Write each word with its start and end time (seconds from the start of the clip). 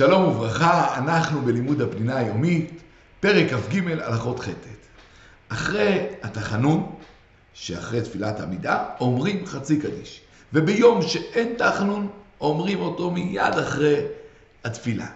שלום 0.00 0.22
וברכה, 0.24 0.98
אנחנו 0.98 1.42
בלימוד 1.42 1.80
הפנינה 1.80 2.16
היומית, 2.16 2.82
פרק 3.20 3.52
כ"ג 3.52 3.90
הלכות 3.90 4.40
חטא. 4.40 4.68
אחרי 5.48 6.06
התחנון, 6.22 6.92
שאחרי 7.52 8.02
תפילת 8.02 8.40
העמידה, 8.40 8.84
אומרים 9.00 9.46
חצי 9.46 9.80
קדיש. 9.80 10.20
וביום 10.52 11.02
שאין 11.02 11.54
תחנון, 11.58 12.08
אומרים 12.40 12.80
אותו 12.80 13.10
מיד 13.10 13.58
אחרי 13.58 13.96
התפילה. 14.64 15.06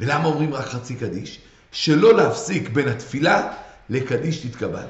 ולמה 0.00 0.24
אומרים 0.24 0.54
רק 0.54 0.64
חצי 0.64 0.94
קדיש? 0.94 1.40
שלא 1.72 2.14
להפסיק 2.16 2.68
בין 2.68 2.88
התפילה 2.88 3.52
לקדיש 3.90 4.46
תתקבל. 4.46 4.86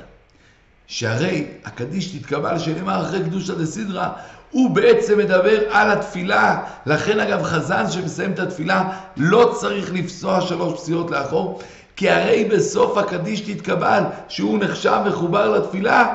שהרי 0.86 1.46
הקדיש 1.64 2.06
תתקבל 2.06 2.58
שנאמר 2.58 3.02
אחרי 3.02 3.20
קדושא 3.24 3.54
דסדרא, 3.54 4.08
הוא 4.50 4.70
בעצם 4.70 5.18
מדבר 5.18 5.60
על 5.70 5.90
התפילה. 5.90 6.62
לכן 6.86 7.20
אגב 7.20 7.42
חזן 7.42 7.90
שמסיים 7.90 8.32
את 8.32 8.38
התפילה 8.38 9.00
לא 9.16 9.56
צריך 9.60 9.92
לפסוע 9.92 10.40
שלוש 10.40 10.80
פסיעות 10.80 11.10
לאחור, 11.10 11.60
כי 11.96 12.10
הרי 12.10 12.44
בסוף 12.44 12.98
הקדיש 12.98 13.40
תתקבל, 13.40 14.02
שהוא 14.28 14.58
נחשב 14.58 15.00
מחובר 15.06 15.50
לתפילה, 15.50 16.14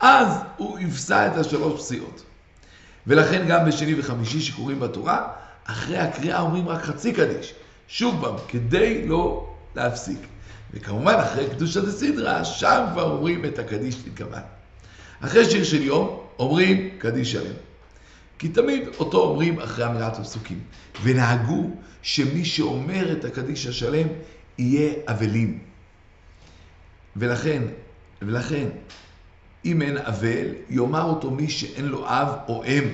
אז 0.00 0.28
הוא 0.56 0.78
יפסע 0.78 1.26
את 1.26 1.36
השלוש 1.36 1.80
פסיעות. 1.80 2.22
ולכן 3.06 3.44
גם 3.48 3.64
בשני 3.64 4.00
וחמישי 4.00 4.40
שקוראים 4.40 4.80
בתורה, 4.80 5.28
אחרי 5.66 5.98
הקריאה 5.98 6.40
אומרים 6.40 6.68
רק 6.68 6.82
חצי 6.82 7.12
קדיש. 7.12 7.54
שוב 7.88 8.24
פעם, 8.24 8.34
כדי 8.48 9.08
לא 9.08 9.46
להפסיק. 9.76 10.18
וכמובן 10.74 11.14
אחרי 11.14 11.50
קדושת 11.50 11.84
הסדרה, 11.84 12.44
שם 12.44 12.84
כבר 12.92 13.12
אומרים 13.12 13.44
את 13.44 13.58
הקדיש 13.58 13.94
תתקבל. 13.94 14.38
אחרי 15.20 15.44
שיר 15.44 15.64
של 15.64 15.82
יום, 15.82 16.20
אומרים 16.38 16.90
קדיש 16.98 17.32
שלם. 17.32 17.54
כי 18.38 18.48
תמיד 18.48 18.88
אותו 18.98 19.18
אומרים 19.18 19.60
אחרי 19.60 19.86
אמירת 19.86 20.18
הפסוקים. 20.18 20.60
ונהגו 21.02 21.70
שמי 22.02 22.44
שאומר 22.44 23.12
את 23.12 23.24
הקדיש 23.24 23.66
השלם 23.66 24.06
יהיה 24.58 24.94
אבלים. 25.06 25.58
ולכן, 27.16 27.62
ולכן, 28.22 28.68
אם 29.64 29.82
אין 29.82 29.98
אבל, 29.98 30.46
יאמר 30.70 31.02
אותו 31.02 31.30
מי 31.30 31.48
שאין 31.50 31.84
לו 31.84 32.06
אב 32.06 32.28
או 32.48 32.64
אם. 32.64 32.84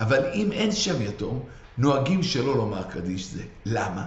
אבל 0.00 0.22
אם 0.34 0.52
אין 0.52 0.72
שם 0.72 1.02
יתום, 1.02 1.42
נוהגים 1.78 2.22
שלא 2.22 2.56
לומר 2.56 2.82
קדיש 2.82 3.26
זה. 3.26 3.42
למה? 3.66 4.06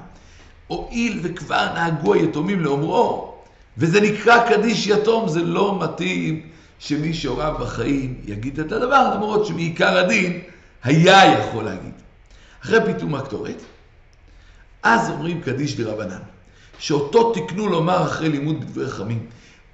הואיל 0.71 1.19
וכבר 1.23 1.73
נהגו 1.73 2.13
היתומים 2.13 2.59
לאומרו, 2.59 3.33
וזה 3.77 4.01
נקרא 4.01 4.49
קדיש 4.49 4.87
יתום, 4.87 5.27
זה 5.27 5.43
לא 5.43 5.79
מתאים 5.83 6.41
שמי 6.79 7.13
שהוריו 7.13 7.55
בחיים 7.59 8.21
יגיד 8.25 8.59
את 8.59 8.71
הדבר, 8.71 9.13
למרות 9.15 9.45
שמעיקר 9.45 9.97
הדין 9.97 10.39
היה 10.83 11.39
יכול 11.39 11.63
להגיד. 11.63 11.91
אחרי 12.63 12.79
פיתום 12.85 13.15
הקטורת, 13.15 13.61
אז 14.83 15.09
אומרים 15.09 15.41
קדיש 15.41 15.75
דרבנן, 15.75 16.21
שאותו 16.79 17.33
תקנו 17.33 17.67
לומר 17.67 18.03
אחרי 18.03 18.29
לימוד 18.29 18.61
בדברי 18.61 18.89
חכמים. 18.89 19.25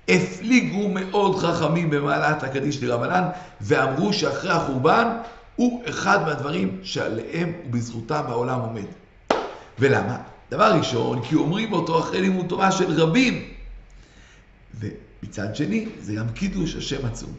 הפליגו 0.09 0.87
מאוד 0.87 1.35
חכמים 1.39 1.89
במעלת 1.89 2.43
הקדיש 2.43 2.77
דרבנן, 2.79 3.23
ואמרו 3.61 4.13
שאחרי 4.13 4.51
החורבן 4.51 5.07
הוא 5.55 5.83
אחד 5.89 6.25
מהדברים 6.25 6.79
שעליהם 6.83 7.53
ובזכותם 7.67 8.23
העולם 8.27 8.59
עומד. 8.59 8.87
ולמה? 9.79 10.17
דבר 10.51 10.73
ראשון, 10.77 11.21
כי 11.21 11.35
אומרים 11.35 11.73
אותו 11.73 11.99
אחרי 11.99 12.21
לימוד 12.21 12.45
תורה 12.47 12.71
של 12.71 13.01
רבים. 13.01 13.53
ומצד 14.79 15.55
שני, 15.55 15.85
זה 15.99 16.13
גם 16.13 16.29
קידוש 16.29 16.75
השם 16.75 17.05
עצום. 17.05 17.31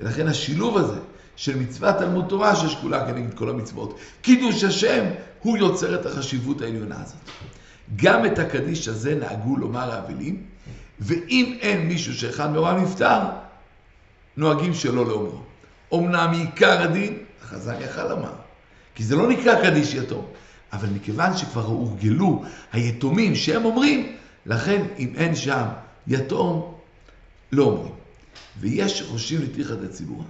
ולכן 0.00 0.28
השילוב 0.28 0.76
הזה 0.76 0.98
של 1.36 1.58
מצוות 1.58 1.96
תלמוד 1.98 2.24
תורה 2.28 2.56
ששקולה 2.56 3.06
כנגד 3.06 3.34
כל 3.34 3.50
המצוות, 3.50 3.98
קידוש 4.22 4.64
השם, 4.64 5.04
הוא 5.42 5.58
יוצר 5.58 6.00
את 6.00 6.06
החשיבות 6.06 6.62
העליונה 6.62 7.02
הזאת. 7.02 7.16
גם 7.96 8.26
את 8.26 8.38
הקדיש 8.38 8.88
הזה 8.88 9.14
נהגו 9.14 9.56
לומר 9.56 9.92
האבלים, 9.92 10.42
ואם 11.00 11.58
אין 11.60 11.88
מישהו 11.88 12.14
שאחד 12.14 12.50
מהוריו 12.50 12.80
נפטר, 12.80 13.20
נוהגים 14.36 14.74
שלא 14.74 15.06
לאומרו. 15.06 15.40
אמנם 15.94 16.32
עיקר 16.32 16.82
הדין, 16.82 17.18
החזן 17.42 17.74
יכל 17.80 18.08
לומר, 18.08 18.32
כי 18.94 19.04
זה 19.04 19.16
לא 19.16 19.28
נקרא 19.28 19.62
קדיש 19.62 19.94
יתום. 19.94 20.26
אבל 20.76 20.88
מכיוון 20.88 21.36
שכבר 21.36 21.64
הורגלו 21.64 22.42
היתומים 22.72 23.34
שהם 23.34 23.64
אומרים, 23.64 24.16
לכן 24.46 24.82
אם 24.98 25.12
אין 25.16 25.34
שם 25.34 25.64
יתום, 26.06 26.74
לא 27.52 27.64
אומרים. 27.64 27.92
ויש 28.60 28.98
שחושבים 28.98 29.42
לתיכת 29.42 29.84
הציבור. 29.84 30.24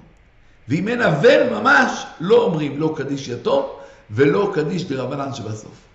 ואם 0.68 0.88
אין 0.88 1.02
אבל 1.02 1.58
ממש, 1.60 2.04
לא 2.20 2.42
אומרים 2.42 2.80
לא 2.80 2.94
קדיש 2.96 3.28
יתום 3.28 3.66
ולא 4.10 4.50
קדיש 4.54 4.84
דרבנן 4.84 5.34
שבסוף. 5.34 5.86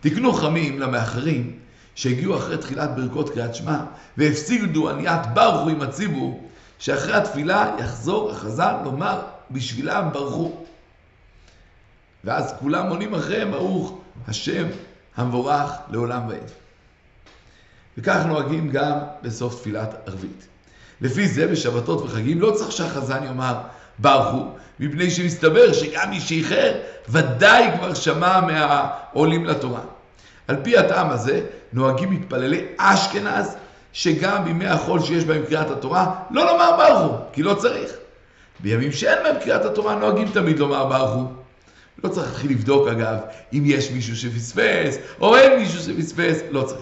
תקנו 0.00 0.32
חמים 0.32 0.80
למאחרים 0.80 1.52
שהגיעו 1.94 2.36
אחרי 2.36 2.58
תחילת 2.58 2.90
ברכות 2.96 3.30
קריאת 3.30 3.54
שמע 3.54 3.78
והפסידו 4.16 4.90
עניית 4.90 5.20
ברכו 5.34 5.68
עם 5.68 5.82
הציבור, 5.82 6.48
שאחרי 6.78 7.14
התפילה 7.14 7.76
יחזור 7.78 8.30
החזן 8.30 8.74
לומר 8.84 9.20
בשבילם 9.50 10.08
ברכו. 10.12 10.66
ואז 12.26 12.54
כולם 12.60 12.86
עונים 12.88 13.14
אחריהם, 13.14 13.50
ברוך 13.50 13.98
השם 14.28 14.66
המבורך 15.16 15.70
לעולם 15.90 16.28
ועד. 16.28 16.50
וכך 17.98 18.22
נוהגים 18.26 18.70
גם 18.70 18.98
בסוף 19.22 19.60
תפילת 19.60 19.94
ערבית. 20.06 20.46
לפי 21.00 21.28
זה 21.28 21.46
בשבתות 21.46 22.02
וחגים 22.02 22.40
לא 22.40 22.50
צריך 22.50 22.72
שהחזן 22.72 23.24
יאמר 23.24 23.54
ברכו, 23.98 24.48
מפני 24.80 25.10
שמסתבר 25.10 25.72
שגם 25.72 26.10
מי 26.10 26.20
שאיחר 26.20 26.72
ודאי 27.08 27.70
כבר 27.78 27.94
שמע 27.94 28.40
מהעולים 28.40 29.44
לתורה. 29.44 29.80
על 30.48 30.56
פי 30.62 30.76
הטעם 30.78 31.10
הזה 31.10 31.40
נוהגים 31.72 32.10
מתפללי 32.10 32.64
אשכנז 32.76 33.56
שגם 33.92 34.44
בימי 34.44 34.66
החול 34.66 35.02
שיש 35.02 35.24
בהם 35.24 35.42
קריאת 35.46 35.70
התורה 35.70 36.14
לא 36.30 36.46
לומר 36.46 36.76
ברכו, 36.76 37.14
כי 37.32 37.42
לא 37.42 37.54
צריך. 37.54 37.90
בימים 38.60 38.92
שאין 38.92 39.18
בהם 39.22 39.36
קריאת 39.44 39.64
התורה 39.64 39.94
נוהגים 39.94 40.28
תמיד 40.28 40.58
לומר 40.58 40.84
ברכו. 40.86 41.35
לא 42.04 42.08
צריך 42.08 42.26
להתחיל 42.26 42.50
לבדוק 42.50 42.88
אגב 42.88 43.18
אם 43.52 43.62
יש 43.66 43.90
מישהו 43.90 44.16
שפספס 44.16 44.96
או 45.20 45.36
אין 45.36 45.60
מישהו 45.60 45.80
שפספס, 45.80 46.40
לא 46.50 46.62
צריך. 46.62 46.80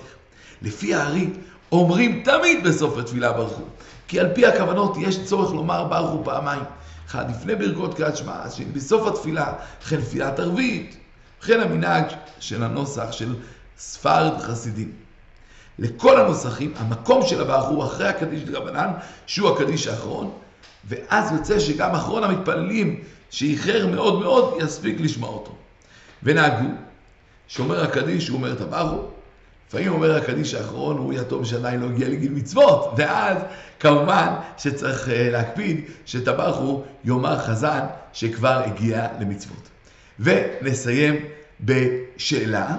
לפי 0.62 0.94
הארי 0.94 1.30
אומרים 1.72 2.22
תמיד 2.24 2.64
בסוף 2.64 2.98
התפילה 2.98 3.32
ברכו, 3.32 3.62
כי 4.08 4.20
על 4.20 4.34
פי 4.34 4.46
הכוונות 4.46 4.96
יש 5.00 5.24
צורך 5.24 5.52
לומר 5.52 5.84
ברכו 5.84 6.24
פעמיים. 6.24 6.62
אחד 7.06 7.30
לפני 7.30 7.54
ברכות 7.54 7.94
קריאת 7.94 8.16
שמע, 8.16 8.32
השני 8.32 8.64
בסוף 8.64 9.06
התפילה, 9.06 9.52
וכן 9.82 10.00
תפילת 10.00 10.38
ערבית, 10.38 10.96
וכן 11.42 11.60
המנהג 11.60 12.04
של 12.40 12.62
הנוסח 12.62 13.12
של 13.12 13.34
ספרד 13.78 14.40
חסידים. 14.40 14.92
לכל 15.78 16.20
הנוסחים, 16.20 16.72
המקום 16.76 17.26
של 17.26 17.40
הברך 17.40 17.64
הוא 17.64 17.84
אחרי 17.84 18.08
הקדיש 18.08 18.42
דרבנן, 18.42 18.90
שהוא 19.26 19.50
הקדיש 19.50 19.86
האחרון, 19.86 20.30
ואז 20.84 21.32
יוצא 21.32 21.58
שגם 21.58 21.94
אחרון 21.94 22.24
המתפללים 22.24 23.00
שאיחר 23.34 23.86
מאוד 23.86 24.20
מאוד, 24.20 24.58
יספיק 24.60 25.00
לשמוע 25.00 25.28
אותו. 25.28 25.54
ונהגו, 26.22 26.68
שאומר 27.46 27.84
הקדיש, 27.84 28.28
הוא 28.28 28.36
אומר 28.36 28.52
את 28.52 28.60
הברכו, 28.60 29.02
לפעמים 29.68 29.92
אומר 29.92 30.16
הקדיש 30.16 30.54
האחרון, 30.54 30.98
הוא 30.98 31.12
יתום 31.12 31.44
שעדיין 31.44 31.80
לא 31.80 31.86
הגיע 31.86 32.08
לגיל 32.08 32.32
מצוות, 32.32 32.92
ואז 32.96 33.38
כמובן 33.80 34.34
שצריך 34.58 35.08
אה, 35.08 35.30
להקפיד 35.30 35.84
הברכו 36.26 36.82
יאמר 37.04 37.38
חזן 37.38 37.80
שכבר 38.12 38.62
הגיע 38.66 39.06
למצוות. 39.20 39.68
ונסיים 40.20 41.24
בשאלה, 41.60 42.76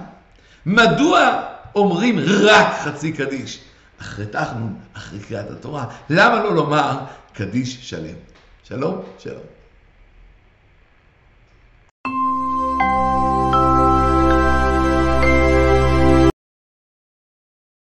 מדוע 0.65 1.41
אומרים 1.75 2.19
רק 2.19 2.73
חצי 2.83 3.11
קדיש? 3.11 3.59
אחרי 4.01 4.25
תחנון, 4.25 4.75
אחרי 4.93 5.19
קריאת 5.19 5.51
התורה, 5.51 5.85
למה 6.09 6.43
לא 6.43 6.55
לומר 6.55 6.97
קדיש 7.33 7.89
שלם? 7.89 8.15
שלום, 8.63 9.01
שלום. 9.19 9.43